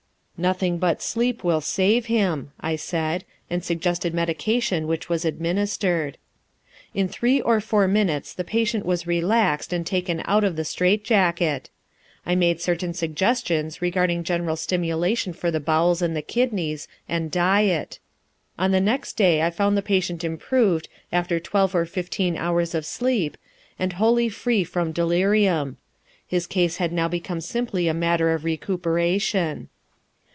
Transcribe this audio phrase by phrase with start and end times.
[0.43, 6.17] "Nothing but sleep will save him," I said, and suggested medication which was administered.
[6.95, 11.03] In three or four minutes the patient was relaxed and taken out of the strait
[11.03, 11.69] jacket.
[12.25, 17.99] I made certain suggestions regarding general stimulation for the bowels and the kidneys, and diet.
[18.57, 22.83] On the next day I found the patient improved after twelve or fifteen hours of
[22.83, 23.37] sleep,
[23.77, 25.77] and wholly free from delirium.
[26.25, 29.69] His case had now become simply a matter of recuperation.